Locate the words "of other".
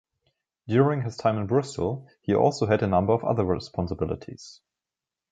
3.13-3.45